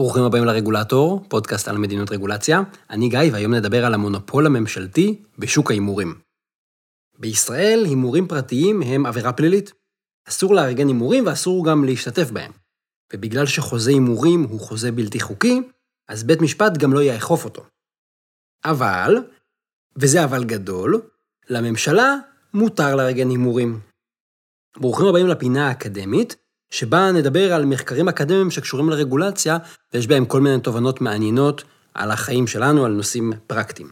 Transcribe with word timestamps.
ברוכים 0.00 0.22
הבאים 0.22 0.44
לרגולטור, 0.44 1.24
פודקאסט 1.28 1.68
על 1.68 1.78
מדיניות 1.78 2.10
רגולציה. 2.10 2.60
אני 2.90 3.08
גיא, 3.08 3.18
והיום 3.32 3.54
נדבר 3.54 3.84
על 3.84 3.94
המונופול 3.94 4.46
הממשלתי 4.46 5.22
בשוק 5.38 5.70
ההימורים. 5.70 6.20
בישראל, 7.18 7.84
הימורים 7.84 8.28
פרטיים 8.28 8.82
הם 8.82 9.06
עבירה 9.06 9.32
פלילית. 9.32 9.72
אסור 10.28 10.54
לארגן 10.54 10.88
הימורים 10.88 11.26
ואסור 11.26 11.66
גם 11.66 11.84
להשתתף 11.84 12.30
בהם. 12.30 12.52
ובגלל 13.12 13.46
שחוזה 13.46 13.90
הימורים 13.90 14.42
הוא 14.42 14.60
חוזה 14.60 14.92
בלתי 14.92 15.20
חוקי, 15.20 15.62
אז 16.08 16.24
בית 16.24 16.40
משפט 16.40 16.76
גם 16.78 16.92
לא 16.92 17.02
יאכוף 17.02 17.44
אותו. 17.44 17.64
אבל, 18.64 19.14
וזה 19.96 20.24
אבל 20.24 20.44
גדול, 20.44 21.00
לממשלה 21.50 22.16
מותר 22.54 22.96
לארגן 22.96 23.28
הימורים. 23.30 23.80
ברוכים 24.76 25.06
הבאים 25.06 25.26
לפינה 25.26 25.68
האקדמית, 25.68 26.36
שבה 26.70 27.12
נדבר 27.12 27.52
על 27.54 27.64
מחקרים 27.64 28.08
אקדמיים 28.08 28.50
שקשורים 28.50 28.90
לרגולציה, 28.90 29.58
ויש 29.94 30.06
בהם 30.06 30.24
כל 30.24 30.40
מיני 30.40 30.60
תובנות 30.60 31.00
מעניינות 31.00 31.64
על 31.94 32.10
החיים 32.10 32.46
שלנו, 32.46 32.84
על 32.84 32.92
נושאים 32.92 33.32
פרקטיים. 33.46 33.90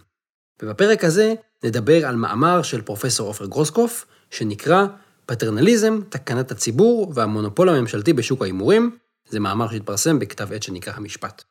ובפרק 0.63 1.05
הזה 1.05 1.35
נדבר 1.65 2.07
על 2.07 2.17
מאמר 2.17 2.63
של 2.63 2.83
פרופסור 2.83 3.29
עופר 3.29 3.47
גרוסקוף, 3.47 4.07
שנקרא 4.31 4.87
פטרנליזם, 5.27 6.01
תקנת 6.09 6.51
הציבור 6.51 7.13
והמונופול 7.15 7.69
הממשלתי 7.69 8.13
בשוק 8.13 8.43
ההימורים. 8.43 8.97
זה 9.29 9.41
מאמר 9.41 9.71
שהתפרסם 9.71 10.19
בכתב 10.19 10.53
עת 10.53 10.63
שנקרא 10.63 10.93
המשפט. 10.97 11.45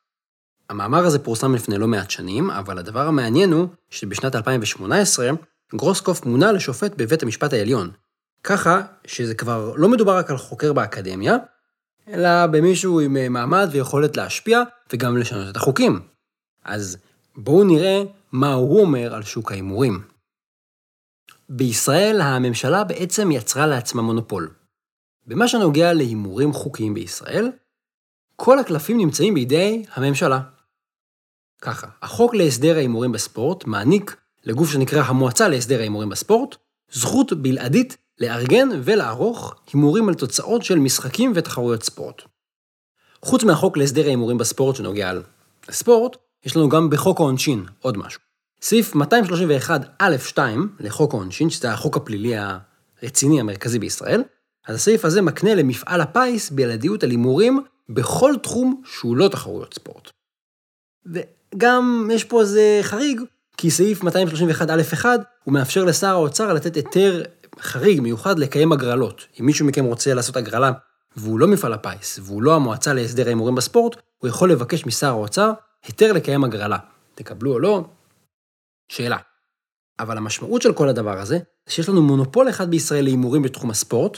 המאמר 0.70 1.06
הזה 1.06 1.20
פורסם 1.20 1.56
לפני 1.56 1.78
לא 1.78 1.88
מעט 1.88 2.12
שנים, 2.12 2.50
אבל 2.50 2.78
הדבר 2.78 3.08
המעניין 3.08 3.52
הוא 3.52 3.68
שבשנת 3.90 4.36
2018 4.36 5.30
גרוסקוף 5.76 6.26
מונה 6.26 6.52
לשופט 6.52 6.92
בבית 6.98 7.24
המשפט 7.24 7.54
העליון, 7.54 7.92
ככה 8.48 8.82
שזה 9.08 9.36
כבר 9.36 9.74
לא 9.76 9.90
מדובר 9.90 10.18
רק 10.18 10.30
על 10.32 10.38
חוקר 10.38 10.74
באקדמיה, 10.74 11.36
אלא 12.08 12.48
במישהו 12.48 13.00
עם 13.00 13.18
אה, 13.18 13.30
מעמד 13.30 13.70
ויכולת 13.72 14.18
להשפיע 14.18 14.62
וגם 14.94 15.18
לשנות 15.18 15.50
את 15.52 15.56
החוקים. 15.56 16.00
אז 16.64 16.98
בואו 17.36 17.64
נראה 17.64 18.04
מה 18.32 18.54
הוא 18.54 18.82
אומר 18.82 19.16
על 19.16 19.24
שוק 19.24 19.52
ההימורים. 19.52 20.04
בישראל 21.50 22.22
הממשלה 22.22 22.84
בעצם 22.84 23.32
יצרה 23.32 23.68
לעצמה 23.68 24.02
מונופול. 24.02 24.54
במה 25.26 25.48
שנוגע 25.48 25.94
להימורים 25.94 26.54
חוקיים 26.54 26.94
בישראל, 26.94 27.52
כל 28.36 28.60
הקלפים 28.60 28.98
נמצאים 28.98 29.34
בידי 29.34 29.86
הממשלה. 29.94 30.42
ככה, 31.62 31.88
החוק 32.02 32.36
להסדר 32.36 32.76
ההימורים 32.76 33.12
בספורט 33.12 33.66
מעניק 33.66 34.16
לגוף 34.44 34.72
שנקרא 34.72 35.02
המועצה 35.02 35.48
להסדר 35.48 35.80
ההימורים 35.80 36.10
בספורט, 36.10 36.56
זכות 36.92 37.34
בלעדית 37.34 37.98
לארגן 38.20 38.70
ולערוך 38.84 39.56
הימורים 39.74 40.10
על 40.10 40.16
תוצאות 40.16 40.64
של 40.64 40.80
משחקים 40.80 41.32
ותחרויות 41.36 41.84
ספורט. 41.84 42.22
חוץ 43.22 43.44
מהחוק 43.44 43.78
להסדר 43.78 44.06
ההימורים 44.06 44.38
בספורט 44.38 44.76
שנוגע 44.76 45.12
לספורט, 45.70 46.18
יש 46.46 46.56
לנו 46.56 46.70
גם 46.70 46.90
בחוק 46.90 47.20
העונשין 47.20 47.66
עוד 47.80 47.98
משהו. 47.98 48.22
סעיף 48.62 48.96
231א2 48.96 50.40
לחוק 50.80 51.14
העונשין, 51.14 51.50
שזה 51.50 51.72
החוק 51.72 51.98
הפלילי 51.98 52.34
הרציני 53.04 53.40
המרכזי 53.40 53.80
בישראל, 53.80 54.24
אז 54.68 54.76
הסעיף 54.76 55.06
הזה 55.06 55.22
מקנה 55.22 55.56
למפעל 55.56 56.02
הפיס 56.02 56.50
בלעדיות 56.50 57.04
על 57.04 57.10
הימורים 57.10 57.64
בכל 57.90 58.34
תחום 58.44 58.82
שהוא 58.86 59.18
לא 59.18 59.28
תחרויות 59.28 59.74
ספורט. 59.74 60.10
וגם 61.06 62.10
יש 62.14 62.24
פה 62.24 62.42
איזה 62.42 62.80
חריג, 62.82 63.22
כי 63.58 63.72
סעיף 63.72 64.04
231א1 64.04 65.06
הוא 65.44 65.54
מאפשר 65.54 65.84
לשר 65.84 66.08
האוצר 66.08 66.54
לתת 66.54 66.76
היתר 66.76 67.24
חריג 67.60 68.02
מיוחד 68.02 68.40
לקיים 68.40 68.72
הגרלות. 68.72 69.26
אם 69.40 69.46
מישהו 69.46 69.66
מכם 69.66 69.86
רוצה 69.86 70.14
לעשות 70.14 70.36
הגרלה 70.36 70.72
והוא 71.16 71.40
לא 71.40 71.48
מפעל 71.48 71.74
הפיס, 71.74 72.20
והוא 72.24 72.44
לא 72.44 72.56
המועצה 72.56 72.94
להסדר 72.94 73.26
ההימורים 73.26 73.56
בספורט, 73.56 73.96
הוא 74.18 74.30
יכול 74.30 74.52
לבקש 74.52 74.86
משר 74.86 75.08
האוצר 75.08 75.52
היתר 75.86 76.14
לקיים 76.14 76.44
הגרלה. 76.44 76.78
תקבלו 77.16 77.54
או 77.54 77.60
לא? 77.60 77.84
שאלה. 78.90 79.18
אבל 80.00 80.18
המשמעות 80.18 80.62
של 80.62 80.74
כל 80.74 80.90
הדבר 80.90 81.20
הזה, 81.20 81.38
זה 81.38 81.74
שיש 81.74 81.90
לנו 81.90 82.02
מונופול 82.02 82.50
אחד 82.50 82.70
בישראל 82.70 83.04
להימורים 83.04 83.42
בתחום 83.42 83.70
הספורט, 83.70 84.18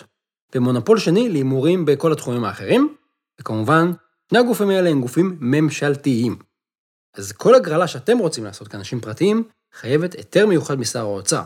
ומונופול 0.55 0.99
שני 0.99 1.29
להימורים 1.29 1.85
בכל 1.85 2.11
התחומים 2.11 2.43
האחרים, 2.43 2.95
וכמובן, 3.41 3.91
שני 4.29 4.39
הגופים 4.39 4.69
האלה 4.69 4.89
הם 4.89 5.01
גופים 5.01 5.37
ממשלתיים. 5.39 6.39
אז 7.13 7.31
כל 7.31 7.55
הגרלה 7.55 7.87
שאתם 7.87 8.17
רוצים 8.17 8.43
לעשות 8.43 8.67
כאנשים 8.67 8.99
פרטיים, 8.99 9.43
חייבת 9.73 10.13
היתר 10.13 10.45
מיוחד 10.45 10.79
משר 10.79 10.99
האוצר. 10.99 11.43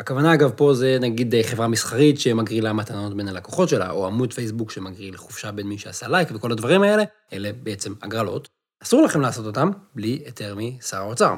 הכוונה 0.00 0.34
אגב 0.34 0.50
פה 0.56 0.74
זה 0.74 0.98
נגיד 1.00 1.34
חברה 1.42 1.68
מסחרית 1.68 2.20
שמגרילה 2.20 2.72
מתנות 2.72 3.16
בין 3.16 3.28
הלקוחות 3.28 3.68
שלה, 3.68 3.90
או 3.90 4.06
עמוד 4.06 4.32
פייסבוק 4.32 4.70
שמגריל 4.70 5.16
חופשה 5.16 5.52
בין 5.52 5.66
מי 5.66 5.78
שעשה 5.78 6.08
לייק 6.08 6.28
וכל 6.34 6.52
הדברים 6.52 6.82
האלה, 6.82 7.04
אלה 7.32 7.50
בעצם 7.62 7.94
הגרלות. 8.02 8.48
אסור 8.82 9.02
לכם 9.02 9.20
לעשות 9.20 9.46
אותם 9.46 9.70
בלי 9.94 10.22
היתר 10.24 10.56
משר 10.58 10.96
האוצר. 10.96 11.34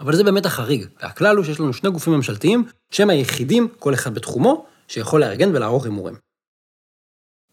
אבל 0.00 0.16
זה 0.16 0.24
באמת 0.24 0.46
החריג, 0.46 0.86
והכלל 1.02 1.36
הוא 1.36 1.44
שיש 1.44 1.60
לנו 1.60 1.72
שני 1.72 1.90
גופים 1.90 2.12
ממשלתיים 2.12 2.64
שהם 2.90 3.10
היחידים, 3.10 3.68
כל 3.78 3.94
אחד 3.94 4.14
בתחומו, 4.14 4.66
שיכול 4.88 5.20
לארגן 5.20 5.56
ולערוך 5.56 5.84
הימורים. 5.84 6.14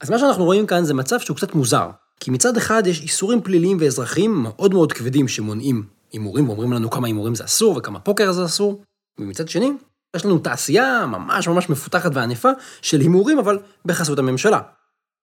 אז 0.02 0.10
מה 0.10 0.20
שאנחנו 0.20 0.44
רואים 0.44 0.68
כאן 0.68 0.86
זה 0.86 0.94
מצב 0.94 1.20
שהוא 1.20 1.38
קצת 1.38 1.54
מוזר, 1.54 1.90
כי 2.20 2.32
מצד 2.32 2.58
אחד 2.58 2.88
יש 2.88 3.02
איסורים 3.02 3.42
פליליים 3.42 3.78
ואזרחיים 3.80 4.44
מאוד 4.44 4.74
מאוד 4.74 4.94
כבדים 4.94 5.28
שמונעים 5.28 5.84
הימורים 6.12 6.50
ואומרים 6.50 6.74
לנו 6.74 6.90
כמה 6.90 7.08
הימורים 7.08 7.36
זה 7.36 7.46
אסור 7.46 7.78
וכמה 7.78 8.00
פוקר 8.00 8.32
זה 8.32 8.46
אסור, 8.46 8.84
ומצד 9.20 9.50
שני, 9.50 9.72
יש 10.16 10.26
לנו 10.26 10.40
תעשייה 10.40 11.06
ממש 11.06 11.48
ממש 11.48 11.70
מפותחת 11.70 12.12
וענפה 12.14 12.50
של 12.81 13.00
הימורים, 13.00 13.40
אבל 13.40 13.59
בחסות 13.86 14.20
הממשלה. 14.20 14.62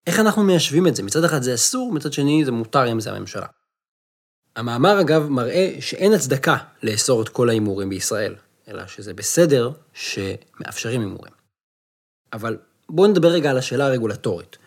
איך 0.07 0.21
אנחנו 0.21 0.43
מיישבים 0.43 0.87
את 0.87 0.97
זה? 0.97 1.03
מצד 1.03 1.25
אחד 1.25 1.43
זה 1.43 1.55
אסור, 1.55 1.93
מצד 1.93 2.13
שני 2.13 2.45
זה 2.45 2.53
מותר 2.53 2.93
אם 2.93 3.01
זה 3.01 3.13
הממשלה. 3.13 3.47
המאמר 4.57 5.01
אגב 5.01 5.29
מראה 5.29 5.77
שאין 5.81 6.13
הצדקה 6.13 6.57
לאסור 6.83 7.23
את 7.23 7.29
כל 7.29 7.49
ההימורים 7.49 7.89
בישראל, 7.89 8.35
אלא 8.69 8.87
שזה 8.87 9.15
בסדר 9.15 9.71
שמאפשרים 9.93 11.01
הימורים. 11.01 11.33
אבל 12.33 12.57
בואו 12.89 13.07
נדבר 13.07 13.29
רגע 13.29 13.51
על 13.51 13.59
השאלה 13.59 13.87
הרגולטורית. 13.87 14.59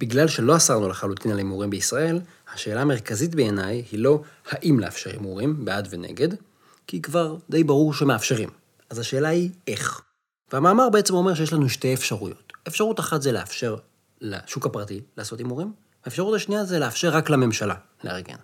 בגלל 0.00 0.28
שלא 0.28 0.56
אסרנו 0.56 0.88
לחלוטין 0.88 1.32
על 1.32 1.38
הימורים 1.38 1.70
בישראל, 1.70 2.20
השאלה 2.54 2.80
המרכזית 2.80 3.34
בעיניי 3.34 3.84
היא 3.92 4.00
לא 4.00 4.22
האם 4.48 4.80
לאפשר 4.80 5.10
הימורים, 5.10 5.64
בעד 5.64 5.88
ונגד, 5.90 6.28
כי 6.86 7.02
כבר 7.02 7.36
די 7.50 7.64
ברור 7.64 7.94
שמאפשרים. 7.94 8.50
אז 8.90 8.98
השאלה 8.98 9.28
היא 9.28 9.50
איך. 9.68 10.00
והמאמר 10.52 10.88
בעצם 10.90 11.14
אומר 11.14 11.34
שיש 11.34 11.52
לנו 11.52 11.68
שתי 11.68 11.94
אפשרויות. 11.94 12.52
אפשרות 12.68 13.00
אחת 13.00 13.22
זה 13.22 13.32
לאפשר 13.32 13.76
לשוק 14.20 14.66
הפרטי 14.66 15.00
לעשות 15.16 15.38
הימורים, 15.38 15.72
האפשרות 16.04 16.34
השנייה 16.34 16.64
זה 16.64 16.78
לאפשר 16.78 17.08
רק 17.08 17.30
לממשלה 17.30 17.74
לארגן. 18.04 18.36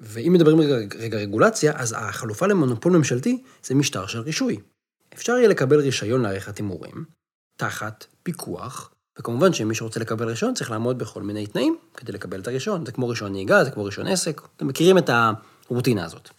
ואם 0.00 0.32
מדברים 0.32 0.60
רגע, 0.60 0.96
רגע 0.98 1.18
רגולציה, 1.18 1.72
אז 1.76 1.94
החלופה 1.98 2.46
למונופול 2.46 2.96
ממשלתי 2.96 3.42
זה 3.64 3.74
משטר 3.74 4.06
של 4.06 4.20
רישוי. 4.20 4.60
אפשר 5.14 5.32
יהיה 5.32 5.48
לקבל 5.48 5.80
רישיון 5.80 6.22
לעריכת 6.22 6.56
הימורים, 6.56 7.04
תחת 7.56 8.06
פיקוח, 8.22 8.94
וכמובן 9.18 9.52
שמי 9.52 9.74
שרוצה 9.74 10.00
לקבל 10.00 10.28
רישיון 10.28 10.54
צריך 10.54 10.70
לעמוד 10.70 10.98
בכל 10.98 11.22
מיני 11.22 11.46
תנאים 11.46 11.76
כדי 11.94 12.12
לקבל 12.12 12.40
את 12.40 12.48
הרישיון. 12.48 12.86
זה 12.86 12.92
כמו 12.92 13.08
רישיון 13.08 13.32
נהיגה, 13.32 13.64
זה 13.64 13.70
כמו 13.70 13.84
רישיון 13.84 14.06
עסק, 14.06 14.40
אתם 14.56 14.66
מכירים 14.66 14.98
את 14.98 15.10
הרוטינה 15.68 16.04
הזאת. 16.04 16.30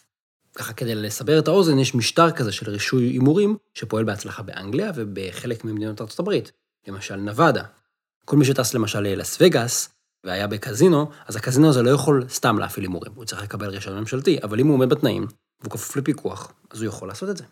ככה 0.58 0.74
כדי 0.74 0.96
לסבר 0.96 1.40
את 1.40 1.48
האוזן, 1.48 1.80
יש 1.80 1.96
משטר 1.96 2.32
כזה 2.32 2.52
של 2.52 2.70
רישוי 2.72 3.04
הימורים, 3.04 3.58
שפועל 3.74 4.06
בהצלחה 4.06 4.44
באנגליה 4.44 4.92
ובחלק 4.96 5.66
ממדינות 5.66 6.02
ארצות 6.02 6.20
הברית. 6.20 6.52
למשל 6.88 7.16
נבדה. 7.16 7.64
כל 8.26 8.38
מי 8.38 8.46
שטס 8.46 8.74
למשל 8.74 9.00
ללאס 9.00 9.38
וגאס, 9.42 9.90
והיה 10.24 10.48
בקזינו, 10.48 11.12
אז 11.28 11.36
הקזינו 11.36 11.70
הזה 11.70 11.82
לא 11.82 11.90
יכול 11.90 12.26
סתם 12.30 12.60
להפעיל 12.60 12.86
הימורים, 12.86 13.12
הוא 13.16 13.26
צריך 13.26 13.44
לקבל 13.44 13.70
רישיון 13.70 14.00
ממשלתי, 14.00 14.40
אבל 14.44 14.60
אם 14.60 14.68
הוא 14.68 14.74
עומד 14.74 14.90
בתנאים, 14.90 15.28
והוא 15.62 15.72
כפוף 15.72 15.96
לפיקוח, 15.96 16.54
אז 16.70 16.82
הוא 16.82 16.88
יכול 16.88 17.08
לעשות 17.08 17.30
את 17.30 17.38
זה. 17.38 17.44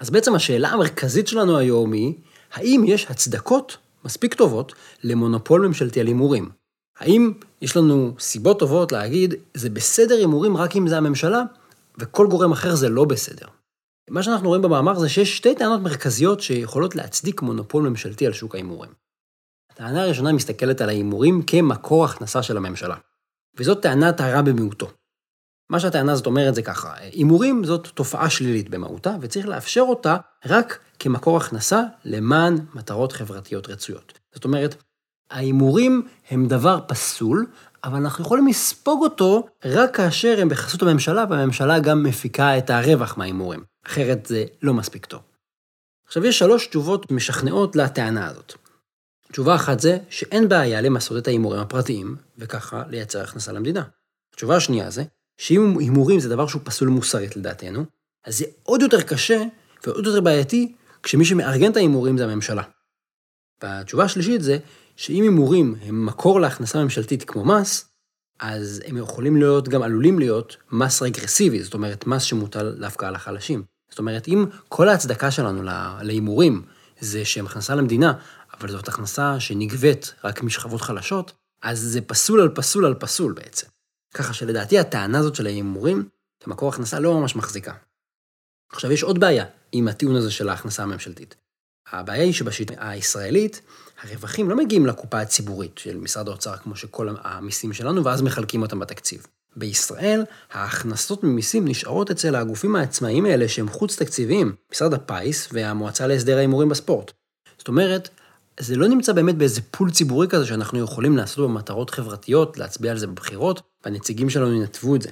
אז 0.00 0.10
בעצם 0.10 0.34
השאלה 0.34 0.68
המרכזית 0.68 1.28
שלנו 1.28 1.58
היום 1.58 1.92
היא, 1.92 2.14
האם 2.52 2.82
יש 2.86 3.06
הצדקות 3.06 3.76
מספיק 4.04 4.34
טובות 4.34 4.74
למונופול 5.04 5.66
ממשלתי 5.66 6.00
על 6.00 6.06
הימורים? 6.06 6.50
האם 6.98 7.32
יש 7.62 7.76
לנו 7.76 8.14
סיבות 8.18 8.58
טובות 8.58 8.92
להגיד, 8.92 9.34
זה 9.54 9.70
בסדר 9.70 10.14
הימורים 10.14 10.56
רק 10.56 10.76
אם 10.76 10.88
זה 10.88 10.96
הממשלה, 10.96 11.42
וכל 11.98 12.26
גורם 12.26 12.52
אחר 12.52 12.74
זה 12.74 12.88
לא 12.88 13.04
בסדר? 13.04 13.46
מה 14.10 14.22
שאנחנו 14.22 14.48
רואים 14.48 14.62
במאמר 14.62 14.98
זה 14.98 15.08
שיש 15.08 15.36
שתי 15.36 15.54
טענות 15.54 15.80
מרכזיות 15.80 16.40
שיכולות 16.40 16.94
להצדיק 16.94 17.42
מונופול 17.42 17.88
ממשלתי 17.88 18.26
על 18.26 18.32
שוק 18.32 18.54
ההימורים. 18.54 18.90
הטענה 19.72 20.02
הראשונה 20.02 20.32
מסתכלת 20.32 20.80
על 20.80 20.88
ההימורים 20.88 21.42
כמקור 21.42 22.04
הכנסה 22.04 22.42
של 22.42 22.56
הממשלה. 22.56 22.96
וזאת 23.56 23.82
טענת 23.82 24.20
הרע 24.20 24.42
במיעוטו. 24.42 24.90
מה 25.70 25.80
שהטענה 25.80 26.12
הזאת 26.12 26.26
אומרת 26.26 26.54
זה 26.54 26.62
ככה, 26.62 26.94
הימורים 26.94 27.64
זאת 27.64 27.86
תופעה 27.86 28.30
שלילית 28.30 28.68
במהותה, 28.68 29.16
וצריך 29.20 29.48
לאפשר 29.48 29.80
אותה 29.80 30.16
רק 30.46 30.78
כמקור 30.98 31.36
הכנסה 31.36 31.82
למען 32.04 32.56
מטרות 32.74 33.12
חברתיות 33.12 33.68
רצויות. 33.68 34.18
זאת 34.34 34.44
אומרת, 34.44 34.82
ההימורים 35.30 36.08
הם 36.30 36.46
דבר 36.46 36.80
פסול, 36.86 37.46
אבל 37.84 37.96
אנחנו 37.96 38.24
יכולים 38.24 38.46
לספוג 38.46 39.02
אותו 39.02 39.46
רק 39.64 39.96
כאשר 39.96 40.38
הם 40.40 40.48
בחסות 40.48 40.82
הממשלה, 40.82 41.24
והממשלה 41.30 41.78
גם 41.78 42.02
מפיקה 42.02 42.58
את 42.58 42.70
הרווח 42.70 43.18
מההימורים. 43.18 43.64
אחרת 43.86 44.26
זה 44.26 44.44
לא 44.62 44.74
מספיק 44.74 45.06
טוב. 45.06 45.20
עכשיו, 46.06 46.24
יש 46.24 46.38
שלוש 46.38 46.66
תשובות 46.66 47.10
משכנעות 47.10 47.76
לטענה 47.76 48.26
הזאת. 48.26 48.54
תשובה 49.32 49.54
אחת 49.54 49.80
זה 49.80 49.98
שאין 50.10 50.48
בעיה 50.48 50.80
למסות 50.80 51.18
את 51.18 51.28
ההימורים 51.28 51.60
הפרטיים, 51.60 52.16
וככה 52.38 52.82
לייצר 52.88 53.22
הכנסה 53.22 53.52
למדינה. 53.52 53.82
התשובה 54.34 54.56
השנייה 54.56 54.90
זה, 54.90 55.04
שאם 55.38 55.78
הימורים 55.78 56.20
זה 56.20 56.28
דבר 56.28 56.46
שהוא 56.46 56.62
פסול 56.64 56.88
מוסרית 56.88 57.36
לדעתנו, 57.36 57.84
אז 58.24 58.38
זה 58.38 58.44
עוד 58.62 58.82
יותר 58.82 59.00
קשה 59.00 59.42
ועוד 59.86 60.06
יותר 60.06 60.20
בעייתי 60.20 60.74
כשמי 61.02 61.24
שמארגן 61.24 61.70
את 61.70 61.76
ההימורים 61.76 62.18
זה 62.18 62.24
הממשלה. 62.24 62.62
והתשובה 63.62 64.04
השלישית 64.04 64.42
זה 64.42 64.58
שאם 64.98 65.22
הימורים 65.22 65.74
הם 65.82 66.06
מקור 66.06 66.40
להכנסה 66.40 66.82
ממשלתית 66.82 67.24
כמו 67.24 67.44
מס, 67.44 67.88
אז 68.40 68.82
הם 68.86 68.96
יכולים 68.96 69.36
להיות, 69.36 69.68
גם 69.68 69.82
עלולים 69.82 70.18
להיות, 70.18 70.56
מס 70.72 71.02
רגרסיבי, 71.02 71.62
זאת 71.62 71.74
אומרת, 71.74 72.06
מס 72.06 72.22
שמוטל 72.22 72.76
דווקא 72.80 73.06
על 73.06 73.14
החלשים. 73.14 73.62
זאת 73.90 73.98
אומרת, 73.98 74.28
אם 74.28 74.46
כל 74.68 74.88
ההצדקה 74.88 75.30
שלנו 75.30 75.62
להימורים 76.02 76.62
זה 77.00 77.24
שהם 77.24 77.46
הכנסה 77.46 77.74
למדינה, 77.74 78.12
אבל 78.60 78.70
זאת 78.70 78.88
הכנסה 78.88 79.40
שנגבית 79.40 80.14
רק 80.24 80.42
משכבות 80.42 80.80
חלשות, 80.80 81.32
אז 81.62 81.80
זה 81.80 82.00
פסול 82.00 82.40
על 82.40 82.48
פסול 82.54 82.86
על 82.86 82.94
פסול 82.94 83.32
בעצם. 83.32 83.66
ככה 84.14 84.32
שלדעתי 84.32 84.78
הטענה 84.78 85.18
הזאת 85.18 85.34
של 85.34 85.46
ההימורים, 85.46 86.08
כמקור 86.40 86.68
הכנסה 86.68 87.00
לא 87.00 87.20
ממש 87.20 87.36
מחזיקה. 87.36 87.72
עכשיו, 88.72 88.92
יש 88.92 89.02
עוד 89.02 89.20
בעיה 89.20 89.44
עם 89.72 89.88
הטיעון 89.88 90.16
הזה 90.16 90.30
של 90.30 90.48
ההכנסה 90.48 90.82
הממשלתית. 90.82 91.36
הבעיה 91.92 92.22
היא 92.22 92.32
שבשיטה 92.32 92.74
הישראלית, 92.78 93.60
הרווחים 94.02 94.50
לא 94.50 94.56
מגיעים 94.56 94.86
לקופה 94.86 95.20
הציבורית 95.20 95.78
של 95.78 95.96
משרד 95.96 96.28
האוצר 96.28 96.56
כמו 96.56 96.76
שכל 96.76 97.08
המיסים 97.22 97.72
שלנו, 97.72 98.04
ואז 98.04 98.22
מחלקים 98.22 98.62
אותם 98.62 98.78
בתקציב. 98.78 99.26
בישראל, 99.56 100.24
ההכנסות 100.52 101.24
ממיסים 101.24 101.68
נשארות 101.68 102.10
אצל 102.10 102.36
הגופים 102.36 102.76
העצמאיים 102.76 103.24
האלה 103.24 103.48
שהם 103.48 103.68
חוץ-תקציביים, 103.68 104.54
משרד 104.72 104.94
הפיס 104.94 105.48
והמועצה 105.52 106.06
להסדר 106.06 106.36
ההימורים 106.36 106.68
בספורט. 106.68 107.12
זאת 107.58 107.68
אומרת, 107.68 108.08
זה 108.60 108.76
לא 108.76 108.88
נמצא 108.88 109.12
באמת 109.12 109.34
באיזה 109.34 109.60
פול 109.70 109.90
ציבורי 109.90 110.28
כזה 110.28 110.46
שאנחנו 110.46 110.78
יכולים 110.78 111.16
לעשות 111.16 111.48
במטרות 111.50 111.90
חברתיות, 111.90 112.58
להצביע 112.58 112.90
על 112.90 112.98
זה 112.98 113.06
בבחירות, 113.06 113.62
והנציגים 113.84 114.30
שלנו 114.30 114.54
ינתבו 114.54 114.96
את 114.96 115.02
זה. 115.02 115.10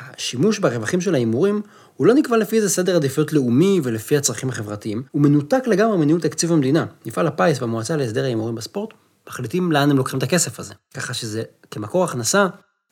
השימוש 0.00 0.58
ברווחים 0.58 1.00
של 1.00 1.14
ההימורים 1.14 1.62
הוא 1.98 2.06
לא 2.06 2.14
נקבע 2.14 2.36
לפי 2.36 2.56
איזה 2.56 2.68
סדר 2.68 2.96
עדיפויות 2.96 3.32
לאומי 3.32 3.80
ולפי 3.84 4.16
הצרכים 4.16 4.48
החברתיים, 4.48 5.02
הוא 5.10 5.22
מנותק 5.22 5.62
לגמרי 5.66 5.98
מניהול 5.98 6.20
תקציב 6.20 6.52
המדינה. 6.52 6.86
מפעל 7.06 7.26
הפיס 7.26 7.60
והמועצה 7.60 7.96
להסדר 7.96 8.24
ההימורים 8.24 8.54
בספורט 8.54 8.90
מחליטים 9.28 9.72
לאן 9.72 9.90
הם 9.90 9.96
לוקחים 9.96 10.18
את 10.18 10.22
הכסף 10.22 10.60
הזה. 10.60 10.74
ככה 10.94 11.14
שזה 11.14 11.42
כמקור 11.70 12.04
הכנסה 12.04 12.46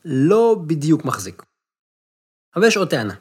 לא 0.05 0.56
בדיוק 0.67 1.05
מחזיק. 1.05 1.43
אבל 2.56 2.67
יש 2.67 2.76
עוד 2.76 2.91
טענה. 2.91 3.14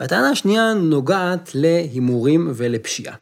והטענה 0.00 0.30
השנייה 0.30 0.74
נוגעת 0.74 1.50
להימורים 1.54 2.52
ולפשיעה. 2.54 3.16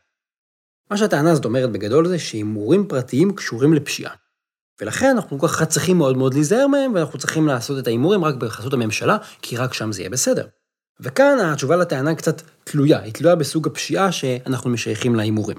מה 0.90 0.96
שהטענה 0.96 1.30
הזאת 1.30 1.44
אומרת 1.44 1.72
בגדול 1.72 2.08
זה 2.08 2.18
שהימורים 2.18 2.88
פרטיים 2.88 3.34
קשורים 3.34 3.74
לפשיעה. 3.74 4.14
ולכן 4.80 5.10
אנחנו 5.10 5.38
כל 5.38 5.48
כך 5.48 5.62
צריכים 5.62 5.98
מאוד 5.98 6.16
מאוד 6.16 6.34
להיזהר 6.34 6.66
מהם, 6.66 6.94
ואנחנו 6.94 7.18
צריכים 7.18 7.46
לעשות 7.46 7.78
את 7.78 7.86
ההימורים 7.86 8.24
רק 8.24 8.34
בחסות 8.34 8.72
הממשלה, 8.72 9.16
כי 9.42 9.56
רק 9.56 9.74
שם 9.74 9.92
זה 9.92 10.00
יהיה 10.00 10.10
בסדר. 10.10 10.46
וכאן 11.00 11.38
התשובה 11.40 11.76
לטענה 11.76 12.14
קצת 12.14 12.42
תלויה, 12.64 12.98
היא 13.00 13.12
תלויה 13.12 13.36
בסוג 13.36 13.66
הפשיעה 13.66 14.12
שאנחנו 14.12 14.70
משייכים 14.70 15.14
להימורים. 15.14 15.56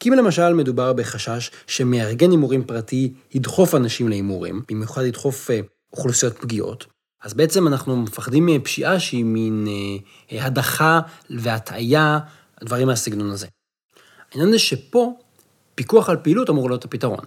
כי 0.00 0.08
אם 0.08 0.14
למשל 0.14 0.52
מדובר 0.52 0.92
בחשש 0.92 1.50
שמארגן 1.66 2.30
הימורים 2.30 2.64
פרטי 2.64 3.12
ידחוף 3.34 3.74
אנשים 3.74 4.08
להימורים, 4.08 4.62
במיוחד 4.68 5.02
ידחוף 5.04 5.50
אה, 5.50 5.60
אוכלוסיות 5.92 6.38
פגיעות, 6.38 6.86
אז 7.22 7.34
בעצם 7.34 7.68
אנחנו 7.68 7.96
מפחדים 7.96 8.46
מפשיעה 8.46 9.00
שהיא 9.00 9.24
מין 9.24 9.66
אה, 10.32 10.46
הדחה 10.46 11.00
והטעיה, 11.30 12.18
דברים 12.64 12.86
מהסגנון 12.86 13.30
הזה. 13.30 13.46
העניין 14.32 14.52
זה 14.52 14.58
שפה 14.58 15.18
פיקוח 15.74 16.08
על 16.08 16.16
פעילות 16.16 16.50
אמור 16.50 16.68
להיות 16.70 16.84
הפתרון. 16.84 17.24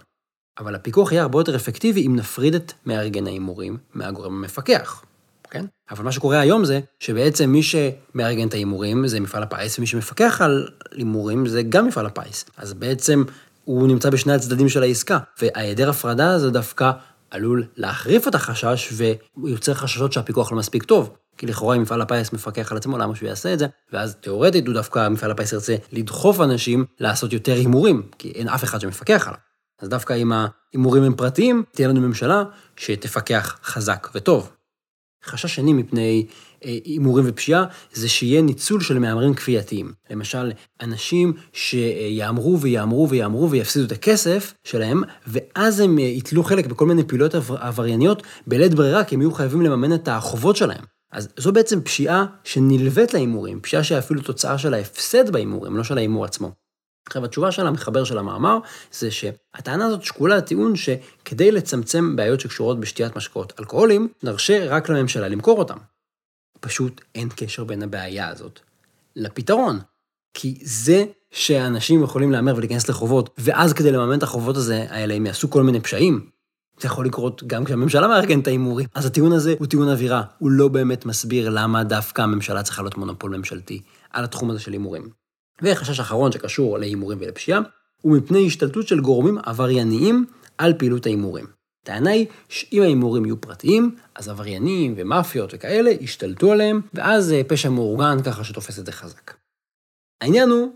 אבל 0.58 0.74
הפיקוח 0.74 1.12
יהיה 1.12 1.22
הרבה 1.22 1.40
יותר 1.40 1.56
אפקטיבי 1.56 2.06
אם 2.06 2.16
נפריד 2.16 2.54
את 2.54 2.72
מארגן 2.86 3.26
ההימורים 3.26 3.76
מהגורם 3.94 4.32
המפקח, 4.32 5.04
כן? 5.50 5.64
אבל 5.90 6.04
מה 6.04 6.12
שקורה 6.12 6.40
היום 6.40 6.64
זה 6.64 6.80
שבעצם 7.00 7.50
מי 7.50 7.62
שמארגן 7.62 8.48
את 8.48 8.54
ההימורים 8.54 9.06
זה 9.06 9.20
מפעל 9.20 9.42
הפיס, 9.42 9.78
ומי 9.78 9.86
שמפקח 9.86 10.40
על 10.40 10.68
הימורים 10.92 11.46
זה 11.46 11.62
גם 11.62 11.86
מפעל 11.86 12.06
הפיס. 12.06 12.44
אז 12.56 12.72
בעצם 12.72 13.24
הוא 13.64 13.88
נמצא 13.88 14.10
בשני 14.10 14.32
הצדדים 14.32 14.68
של 14.68 14.82
העסקה, 14.82 15.18
והיעדר 15.42 15.90
הפרדה 15.90 16.38
זה 16.38 16.50
דווקא 16.50 16.90
עלול 17.30 17.64
להחריף 17.76 18.28
את 18.28 18.34
החשש 18.34 18.92
ויוצר 19.36 19.74
חששות 19.74 20.12
שהפיקוח 20.12 20.52
לא 20.52 20.58
מספיק 20.58 20.82
טוב. 20.82 21.10
כי 21.38 21.46
לכאורה 21.46 21.76
אם 21.76 21.82
מפעל 21.82 22.00
הפיס 22.00 22.32
מפקח 22.32 22.72
על 22.72 22.78
עצמו, 22.78 22.98
למה 22.98 23.16
שהוא 23.16 23.28
יעשה 23.28 23.52
את 23.52 23.58
זה? 23.58 23.66
ואז 23.92 24.16
תאורטית 24.20 24.66
הוא 24.66 24.74
דווקא, 24.74 25.08
מפעל 25.08 25.30
הפיס 25.30 25.52
ירצה 25.52 25.76
לדחוף 25.92 26.40
אנשים 26.40 26.84
לעשות 27.00 27.32
יותר 27.32 27.54
הימורים, 27.54 28.02
כי 28.18 28.30
אין 28.30 28.48
אף 28.48 28.64
אחד 28.64 28.80
שמפקח 28.80 29.26
עליו. 29.26 29.38
אז 29.82 29.88
דווקא 29.88 30.12
אם 30.12 30.32
ההימורים 30.32 31.02
הם 31.02 31.14
פרטיים, 31.14 31.62
תהיה 31.72 31.88
לנו 31.88 32.00
ממשלה 32.00 32.44
שתפקח 32.76 33.58
חזק 33.64 34.08
וטוב. 34.14 34.50
חשש 35.24 35.54
שני 35.54 35.72
מפני 35.72 36.26
אה, 36.64 36.78
הימורים 36.84 37.24
ופשיעה, 37.28 37.64
זה 37.92 38.08
שיהיה 38.08 38.42
ניצול 38.42 38.80
של 38.80 38.98
מהמרים 38.98 39.34
כפייתיים. 39.34 39.92
למשל, 40.10 40.52
אנשים 40.80 41.32
שיאמרו 41.52 42.60
ויאמרו 42.60 43.08
ויאמרו 43.08 43.50
ויפסידו 43.50 43.86
את 43.86 43.92
הכסף 43.92 44.54
שלהם, 44.64 45.02
ואז 45.26 45.80
הם 45.80 45.98
ייטלו 45.98 46.44
חלק 46.44 46.66
בכל 46.66 46.86
מיני 46.86 47.04
פעילויות 47.04 47.34
עברייניות 47.34 48.22
בלית 48.46 48.74
ברירה, 48.74 49.04
כי 49.04 49.14
הם 49.14 49.20
יהיו 49.20 49.32
חייבים 49.32 49.62
לממן 49.62 49.94
את 49.94 50.08
החובות 50.08 50.56
שלהם. 50.56 50.84
אז 51.12 51.28
זו 51.36 51.52
בעצם 51.52 51.80
פשיעה 51.80 52.26
שנלווית 52.44 53.14
להימורים, 53.14 53.60
פשיעה 53.60 53.84
שאפילו 53.84 54.22
תוצאה 54.22 54.58
של 54.58 54.74
ההפסד 54.74 55.30
בהימורים, 55.30 55.76
לא 55.76 55.84
של 55.84 55.98
ההימור 55.98 56.24
עצמו. 56.24 56.52
עכשיו, 57.06 57.24
התשובה 57.24 57.52
של 57.52 57.66
המחבר 57.66 58.04
של 58.04 58.18
המאמר, 58.18 58.58
זה 58.92 59.10
שהטענה 59.10 59.86
הזאת 59.86 60.02
שקולה 60.02 60.36
לטיעון 60.36 60.76
שכדי 60.76 61.52
לצמצם 61.52 62.16
בעיות 62.16 62.40
שקשורות 62.40 62.80
בשתיית 62.80 63.16
משקאות 63.16 63.52
אלכוהולים, 63.60 64.08
נרשה 64.22 64.66
רק 64.68 64.88
לממשלה 64.88 65.28
למכור 65.28 65.58
אותם. 65.58 65.76
פשוט 66.60 67.00
אין 67.14 67.28
קשר 67.36 67.64
בין 67.64 67.82
הבעיה 67.82 68.28
הזאת 68.28 68.60
לפתרון. 69.16 69.78
כי 70.34 70.58
זה 70.62 71.04
שאנשים 71.30 72.02
יכולים 72.02 72.32
להמר 72.32 72.56
ולהיכנס 72.56 72.88
לחובות, 72.88 73.30
ואז 73.38 73.72
כדי 73.72 73.92
לממן 73.92 74.18
את 74.18 74.22
החובות 74.22 74.56
הזה, 74.56 74.86
האלה 74.88 75.14
הם 75.14 75.26
יעשו 75.26 75.50
כל 75.50 75.62
מיני 75.62 75.80
פשעים, 75.80 76.30
זה 76.80 76.86
יכול 76.86 77.06
לקרות 77.06 77.42
גם 77.46 77.64
כשהממשלה 77.64 78.08
מארגנת 78.08 78.42
את 78.42 78.46
ההימורים. 78.46 78.86
אז 78.94 79.06
הטיעון 79.06 79.32
הזה 79.32 79.54
הוא 79.58 79.66
טיעון 79.66 79.88
אווירה, 79.88 80.22
הוא 80.38 80.50
לא 80.50 80.68
באמת 80.68 81.06
מסביר 81.06 81.48
למה 81.48 81.84
דווקא 81.84 82.22
הממשלה 82.22 82.62
צריכה 82.62 82.82
להיות 82.82 82.96
מונופול 82.96 83.36
ממשלתי 83.36 83.82
על 84.10 84.24
התחום 84.24 84.50
הזה 84.50 84.60
של 84.60 84.72
הימורים. 84.72 85.19
וחשש 85.62 86.00
אחרון 86.00 86.32
שקשור 86.32 86.78
להימורים 86.78 87.18
ולפשיעה, 87.20 87.60
הוא 88.00 88.16
מפני 88.16 88.46
השתלטות 88.46 88.88
של 88.88 89.00
גורמים 89.00 89.38
עברייניים 89.42 90.26
על 90.58 90.74
פעילות 90.78 91.06
ההימורים. 91.06 91.46
הטענה 91.82 92.10
היא 92.10 92.26
שאם 92.48 92.82
ההימורים 92.82 93.24
יהיו 93.24 93.40
פרטיים, 93.40 93.94
אז 94.14 94.28
עבריינים 94.28 94.94
ומאפיות 94.96 95.50
וכאלה 95.54 95.90
ישתלטו 96.00 96.52
עליהם, 96.52 96.80
ואז 96.94 97.34
פשע 97.48 97.68
מאורגן 97.70 98.22
ככה 98.22 98.44
שתופס 98.44 98.78
את 98.78 98.86
זה 98.86 98.92
חזק. 98.92 99.34
העניין 100.20 100.50
הוא 100.50 100.72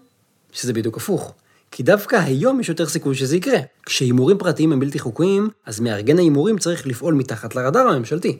שזה 0.52 0.72
בדיוק 0.72 0.96
הפוך. 0.96 1.34
כי 1.70 1.82
דווקא 1.82 2.16
היום 2.16 2.60
יש 2.60 2.68
יותר 2.68 2.86
סיכוי 2.86 3.14
שזה 3.14 3.36
יקרה. 3.36 3.58
כשהימורים 3.86 4.38
פרטיים 4.38 4.72
הם 4.72 4.80
בלתי 4.80 4.98
חוקיים, 4.98 5.50
אז 5.66 5.80
מארגן 5.80 6.18
ההימורים 6.18 6.58
צריך 6.58 6.86
לפעול 6.86 7.14
מתחת 7.14 7.54
לרדאר 7.54 7.88
הממשלתי. 7.88 8.38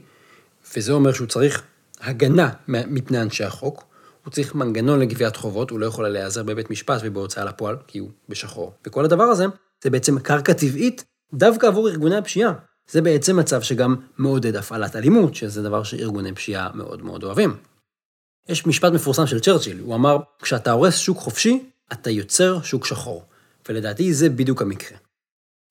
וזה 0.76 0.92
אומר 0.92 1.12
שהוא 1.12 1.26
צריך 1.26 1.62
הגנה 2.00 2.50
מפני 2.68 3.22
אנשי 3.22 3.44
החוק, 3.44 3.84
הוא 4.24 4.32
צריך 4.32 4.54
מנגנון 4.54 5.00
לגביית 5.00 5.36
חובות, 5.36 5.70
הוא 5.70 5.80
לא 5.80 5.86
יכול 5.86 6.08
להיעזר 6.08 6.42
בבית 6.42 6.70
משפט 6.70 7.00
ובהוצאה 7.04 7.44
לפועל, 7.44 7.76
כי 7.86 7.98
הוא 7.98 8.10
בשחור. 8.28 8.72
וכל 8.86 9.04
הדבר 9.04 9.24
הזה, 9.24 9.46
זה 9.84 9.90
בעצם 9.90 10.18
קרקע 10.18 10.52
טבעית 10.52 11.04
דווקא 11.34 11.66
עבור 11.66 11.88
ארגוני 11.88 12.16
הפשיעה. 12.16 12.52
זה 12.90 13.02
בעצם 13.02 13.36
מצב 13.36 13.62
שגם 13.62 13.96
מעודד 14.18 14.56
הפעלת 14.56 14.96
אלימות, 14.96 15.34
שזה 15.34 15.62
דבר 15.62 15.82
שארגוני 15.82 16.32
פשיעה 16.32 16.70
מאוד 16.74 17.02
מאוד 17.02 17.24
אוהבים. 17.24 17.56
יש 18.48 18.66
משפט 18.66 18.92
מפורסם 18.92 19.26
של 19.26 19.40
צ'רצ'יל, 19.40 19.78
הוא 19.80 19.94
אמר, 19.94 20.16
כשאתה 20.42 20.72
הורס 20.72 20.98
שוק 20.98 21.18
חופשי, 21.18 21.70
אתה 21.92 22.10
יוצר 22.10 22.62
שוק 22.62 22.86
שחור. 22.86 23.24
ולדעתי 23.68 24.14
זה 24.14 24.28
בדיוק 24.30 24.62
המקרה. 24.62 24.98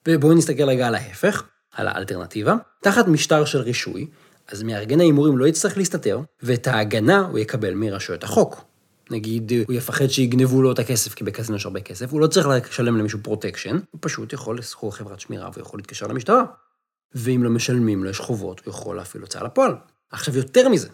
ובואו 0.07 0.33
נסתכל 0.33 0.63
רגע 0.63 0.87
על 0.87 0.95
ההפך, 0.95 1.43
על 1.71 1.87
האלטרנטיבה. 1.87 2.55
תחת 2.83 3.07
משטר 3.07 3.45
של 3.45 3.59
רישוי, 3.59 4.07
אז 4.47 4.63
מארגן 4.63 4.99
ההימורים 4.99 5.37
לא 5.37 5.45
יצטרך 5.45 5.77
להסתתר, 5.77 6.19
ואת 6.43 6.67
ההגנה 6.67 7.19
הוא 7.19 7.39
יקבל 7.39 7.73
מרשויות 7.73 8.23
החוק. 8.23 8.61
נגיד, 9.11 9.51
הוא 9.67 9.73
יפחד 9.73 10.07
שיגנבו 10.07 10.61
לו 10.61 10.71
את 10.71 10.79
הכסף, 10.79 11.13
כי 11.13 11.23
בקזינו 11.23 11.57
יש 11.57 11.65
הרבה 11.65 11.79
כסף, 11.79 12.11
הוא 12.11 12.21
לא 12.21 12.27
צריך 12.27 12.47
לשלם 12.47 12.97
למישהו 12.97 13.19
פרוטקשן, 13.23 13.79
הוא 13.91 13.99
פשוט 14.01 14.33
יכול 14.33 14.57
לשכור 14.57 14.95
חברת 14.95 15.19
שמירה 15.19 15.49
ויכול 15.53 15.79
להתקשר 15.79 16.07
למשטרה. 16.07 16.43
ואם 17.15 17.43
לא 17.43 17.49
משלמים 17.49 18.03
לו 18.03 18.09
יש 18.09 18.19
חובות, 18.19 18.61
הוא 18.65 18.71
יכול 18.71 18.95
להפעיל 18.95 19.21
הוצאה 19.21 19.43
לפועל. 19.43 19.75
עכשיו, 20.11 20.37
יותר 20.37 20.69
מזה, 20.69 20.87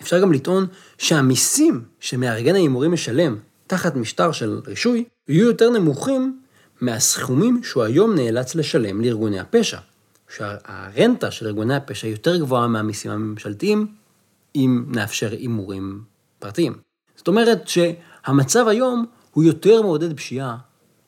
אפשר 0.00 0.20
גם 0.20 0.32
לטעון 0.32 0.66
שהמיסים 0.98 1.84
שמארגן 2.00 2.54
ההימורים 2.54 2.92
משלם 2.92 3.38
תחת 3.66 3.94
משטר 3.96 4.32
של 4.32 4.60
רישוי, 4.66 5.04
יהיו 5.28 5.46
יותר 5.46 5.70
נמוכים 5.70 6.40
מהסכומים 6.80 7.60
שהוא 7.64 7.82
היום 7.82 8.14
נאלץ 8.14 8.54
לשלם 8.54 9.00
לארגוני 9.00 9.40
הפשע. 9.40 9.78
שהרנטה 10.28 11.30
של 11.30 11.46
ארגוני 11.46 11.74
הפשע 11.74 12.06
יותר 12.06 12.36
גבוהה 12.36 12.66
מהמיסים 12.66 13.10
הממשלתיים, 13.10 13.86
אם 14.54 14.84
נאפשר 14.88 15.30
הימורים 15.30 16.04
פרטיים. 16.38 16.78
זאת 17.16 17.28
אומרת 17.28 17.68
שהמצב 17.68 18.68
היום 18.68 19.06
הוא 19.30 19.44
יותר 19.44 19.82
מעודד 19.82 20.16
פשיעה 20.16 20.56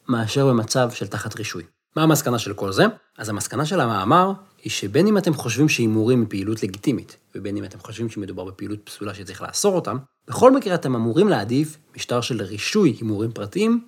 מאשר 0.08 0.48
במצב 0.48 0.90
של 0.90 1.06
תחת 1.06 1.37
רישוי. 1.37 1.62
מה 1.96 2.02
המסקנה 2.02 2.38
של 2.38 2.54
כל 2.54 2.72
זה? 2.72 2.84
אז 3.18 3.28
המסקנה 3.28 3.66
של 3.66 3.80
המאמר 3.80 4.32
היא 4.62 4.70
שבין 4.70 5.06
אם 5.06 5.18
אתם 5.18 5.34
חושבים 5.34 5.68
שהימורים 5.68 6.20
היא 6.20 6.28
פעילות 6.30 6.62
לגיטימית, 6.62 7.16
ובין 7.34 7.56
אם 7.56 7.64
אתם 7.64 7.78
חושבים 7.78 8.10
שמדובר 8.10 8.44
בפעילות 8.44 8.78
פסולה 8.84 9.14
שצריך 9.14 9.42
לאסור 9.42 9.75
אותם, 9.75 9.96
בכל 10.28 10.52
מקרה 10.52 10.75
אתם 10.75 10.94
אמורים 10.94 11.28
להעדיף 11.28 11.76
משטר 11.96 12.20
של 12.20 12.42
רישוי 12.42 12.90
הימורים 12.90 13.32
פרטיים 13.32 13.84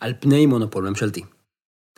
על 0.00 0.12
פני 0.20 0.46
מונופול 0.46 0.88
ממשלתי. 0.88 1.24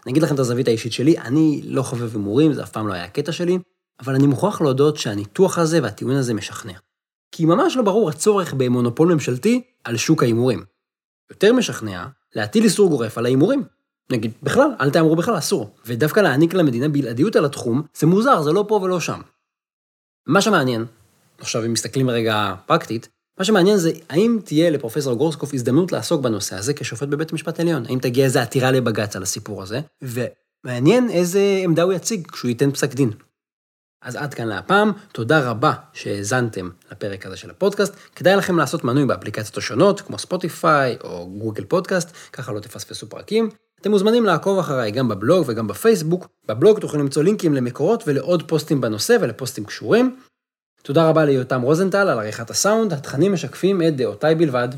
אני 0.04 0.12
אגיד 0.12 0.22
לכם 0.22 0.34
את 0.34 0.38
הזווית 0.38 0.68
האישית 0.68 0.92
שלי, 0.92 1.18
אני 1.18 1.60
לא 1.64 1.82
חובב 1.82 2.16
הימורים, 2.16 2.52
זה 2.52 2.62
אף 2.62 2.70
פעם 2.70 2.88
לא 2.88 2.92
היה 2.92 3.04
הקטע 3.04 3.32
שלי, 3.32 3.58
אבל 4.00 4.14
אני 4.14 4.26
מוכרח 4.26 4.60
להודות 4.60 4.96
שהניתוח 4.96 5.58
הזה 5.58 5.82
והטיעון 5.82 6.16
הזה 6.16 6.34
משכנע. 6.34 6.78
כי 7.32 7.44
ממש 7.44 7.76
לא 7.76 7.82
ברור 7.82 8.08
הצורך 8.10 8.54
במונופול 8.54 9.12
ממשלתי 9.12 9.62
על 9.84 9.96
שוק 9.96 10.22
ההימורים. 10.22 10.64
יותר 11.30 11.52
משכנע 11.52 12.06
להטיל 12.34 12.64
איסור 12.64 12.88
גורף 12.88 13.18
על 13.18 13.24
ההימורים. 13.24 13.64
נגיד, 14.10 14.32
בכלל, 14.42 14.68
אל 14.80 14.90
תאמרו 14.90 15.16
בכלל, 15.16 15.38
אסור. 15.38 15.74
ודווקא 15.86 16.20
להעניק 16.20 16.54
למדינה 16.54 16.88
בלעדיות 16.88 17.36
על 17.36 17.44
התחום, 17.44 17.82
זה 17.94 18.06
מוזר, 18.06 18.42
זה 18.42 18.52
לא 18.52 18.64
פה 18.68 18.74
ולא 18.74 19.00
שם. 19.00 19.20
מה 20.26 20.40
שמעניין, 20.40 20.84
עכשיו 21.38 21.64
אם 21.64 21.72
מסתכלים 21.72 22.10
רגע 22.10 22.54
פרקטית, 22.66 23.08
מה 23.38 23.44
שמעניין 23.44 23.76
זה, 23.76 23.90
האם 24.08 24.38
תהיה 24.44 24.70
לפרופסור 24.70 25.14
גורסקוף 25.14 25.54
הזדמנות 25.54 25.92
לעסוק 25.92 26.20
בנושא 26.20 26.56
הזה 26.56 26.74
כשופט 26.74 27.08
בבית 27.08 27.32
המשפט 27.32 27.58
העליון? 27.58 27.86
האם 27.86 27.98
תגיע 27.98 28.24
איזה 28.24 28.42
עתירה 28.42 28.70
לבג"ץ 28.70 29.16
על 29.16 29.22
הסיפור 29.22 29.62
הזה? 29.62 29.80
ומעניין 30.02 31.10
איזה 31.10 31.40
עמדה 31.64 31.82
הוא 31.82 31.92
יציג 31.92 32.26
כשהוא 32.26 32.48
ייתן 32.48 32.70
פסק 32.70 32.94
דין. 32.94 33.10
אז 34.02 34.16
עד 34.16 34.34
כאן 34.34 34.48
להפעם, 34.48 34.92
תודה 35.12 35.50
רבה 35.50 35.72
שהאזנתם 35.92 36.68
לפרק 36.92 37.26
הזה 37.26 37.36
של 37.36 37.50
הפודקאסט. 37.50 37.94
כדאי 38.16 38.36
לכם 38.36 38.58
לעשות 38.58 38.84
מנוי 38.84 39.06
באפליקציות 39.06 39.56
השונות, 39.56 40.00
כמו 40.00 40.18
ספוטיפיי 40.18 40.96
או 41.04 41.30
גוגל 41.38 41.64
פודקאסט, 41.64 42.10
ככה 42.32 42.52
לא 42.52 42.60
תפספסו 42.60 43.08
פרקים. 43.08 43.48
אתם 43.80 43.90
מוזמנים 43.90 44.24
לעקוב 44.24 44.58
אחריי 44.58 44.90
גם 44.90 45.08
בבלוג 45.08 45.44
וגם 45.48 45.66
בפייסבוק. 45.66 46.28
בבלוג 46.48 46.80
תוכלו 46.80 47.00
למצוא 47.00 47.22
לינקים 47.22 47.54
למקורות 47.54 48.04
ולעוד 48.06 48.48
פוסטים 48.48 48.80
בנושא 48.80 49.16
ולפוסטים 49.20 49.64
קשורים. 49.64 50.16
תודה 50.86 51.08
רבה 51.08 51.24
ליותם 51.24 51.62
רוזנטל 51.62 52.08
על 52.08 52.18
עריכת 52.18 52.50
הסאונד, 52.50 52.92
התכנים 52.92 53.32
משקפים 53.32 53.82
את 53.82 53.96
דעותיי 53.96 54.34
בלבד. 54.34 54.68